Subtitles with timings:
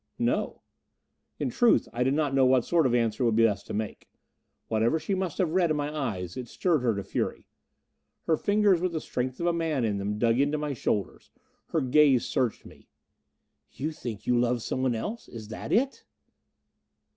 [0.17, 0.63] "No."
[1.37, 3.73] In truth, I did not know what sort of answer it would be best to
[3.75, 4.09] make.
[4.67, 7.45] Whatever she must have read in my eyes, it stirred her to fury.
[8.23, 11.29] Her fingers with the strength of a man in them, dug into my shoulders.
[11.67, 12.87] Her gaze searched me.
[13.73, 15.27] "You think you love someone else?
[15.27, 16.03] Is that it?"